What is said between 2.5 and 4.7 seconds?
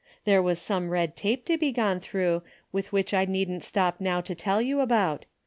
with which I needn't stop now to tell